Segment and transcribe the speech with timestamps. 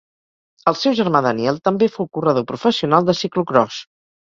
[0.71, 3.81] El seu germà Daniel també fou corredor professional de ciclocròs.